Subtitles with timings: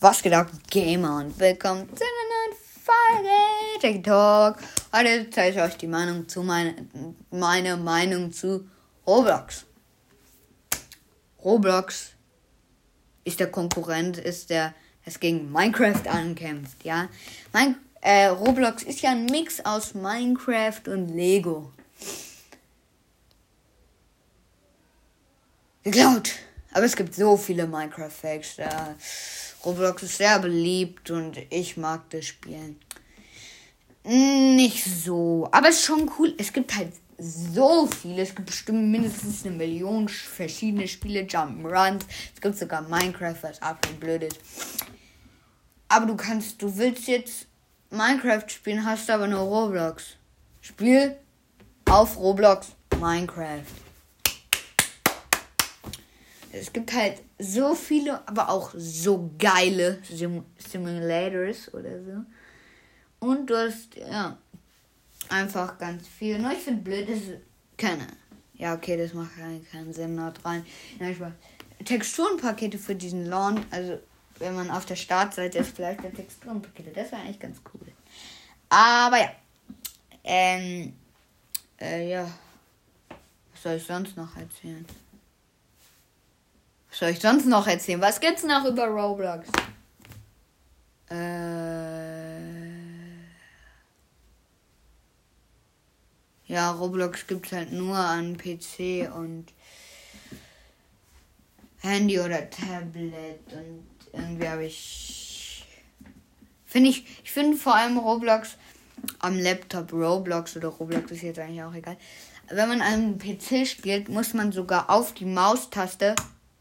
[0.00, 4.56] Was geht ab, Gamer und willkommen zu einer neuen Folge TikTok.
[4.92, 6.74] Heute zeige ich euch die Meinung zu meine,
[7.30, 8.68] meine Meinung zu
[9.06, 9.64] Roblox.
[11.42, 12.10] Roblox
[13.24, 17.08] ist der Konkurrent, ist der es gegen Minecraft ankämpft, ja.
[17.52, 21.72] Mein, äh, Roblox ist ja ein Mix aus Minecraft und Lego.
[25.82, 26.32] Geklaut.
[26.72, 28.56] Aber es gibt so viele Minecraft-Fakes.
[28.56, 28.96] Da
[29.64, 32.78] Roblox ist sehr beliebt und ich mag das Spielen.
[34.04, 35.48] Nicht so.
[35.50, 36.34] Aber es ist schon cool.
[36.36, 38.22] Es gibt halt so viele.
[38.22, 41.22] Es gibt bestimmt mindestens eine Million verschiedene Spiele.
[41.22, 42.02] Jump'n'Runs.
[42.34, 44.40] Es gibt sogar Minecraft, was absolut blöd ist.
[45.88, 47.46] Aber du kannst, du willst jetzt
[47.90, 50.16] Minecraft spielen, hast aber nur Roblox.
[50.60, 51.16] Spiel
[51.88, 53.83] auf Roblox Minecraft.
[56.60, 62.24] Es gibt halt so viele, aber auch so geile Sim Simulators oder so.
[63.18, 64.38] Und du hast, ja,
[65.28, 66.38] einfach ganz viel.
[66.38, 67.18] Nur ich finde blöd, dass
[67.76, 68.06] keine.
[68.54, 70.64] Ja, okay, das macht keinen, keinen Sinn, not rein.
[71.00, 71.18] Ja, ich.
[71.84, 73.98] Texturenpakete für diesen Lawn, also
[74.38, 76.90] wenn man auf der Startseite ist, vielleicht der Texturenpakete.
[76.90, 77.92] Das wäre eigentlich ganz cool.
[78.68, 79.32] Aber ja.
[80.22, 80.94] Ähm,
[81.80, 82.30] äh, ja.
[83.52, 84.86] Was soll ich sonst noch erzählen?
[87.04, 88.00] Soll ich sonst noch erzählen?
[88.00, 89.46] Was gibt's noch über Roblox?
[91.10, 92.40] Äh.
[96.46, 99.52] Ja, Roblox gibt's halt nur an PC und
[101.82, 105.66] Handy oder Tablet und irgendwie habe ich
[106.64, 108.56] finde ich ich finde vor allem Roblox
[109.18, 111.98] am Laptop Roblox oder Roblox ist jetzt eigentlich auch egal.
[112.48, 116.14] Wenn man einen PC spielt, muss man sogar auf die Maustaste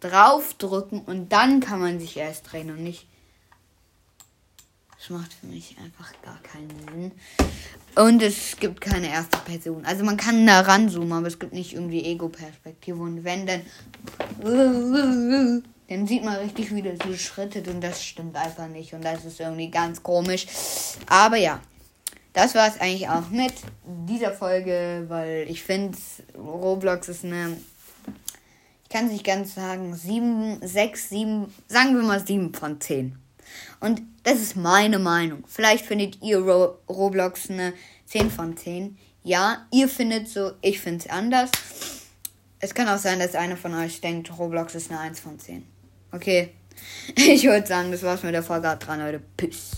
[0.00, 3.06] draufdrücken und dann kann man sich erst drehen und nicht.
[4.98, 7.12] Das macht für mich einfach gar keinen Sinn.
[7.94, 9.84] Und es gibt keine erste Person.
[9.84, 13.00] Also man kann da ranzoomen, aber es gibt nicht irgendwie Ego-Perspektive.
[13.00, 13.62] Und wenn dann.
[15.88, 18.92] Dann sieht man richtig, wie das so schrittet und das stimmt einfach nicht.
[18.92, 20.46] Und das ist irgendwie ganz komisch.
[21.06, 21.60] Aber ja,
[22.32, 23.54] das war es eigentlich auch mit
[23.84, 25.96] dieser Folge, weil ich finde,
[26.36, 27.56] Roblox ist eine
[28.86, 33.18] ich kann es nicht ganz sagen, sieben, sechs, sieben, sagen wir mal sieben von zehn.
[33.80, 35.42] Und das ist meine Meinung.
[35.48, 37.72] Vielleicht findet ihr Ro Roblox eine
[38.06, 38.96] 10 von 10.
[39.24, 41.50] Ja, ihr findet so, ich finde es anders.
[42.60, 45.66] Es kann auch sein, dass einer von euch denkt, Roblox ist eine 1 von 10.
[46.12, 46.50] Okay.
[47.16, 48.76] Ich würde sagen, das war's mit der Folge.
[48.78, 49.20] Dran, Leute.
[49.36, 49.72] Peace.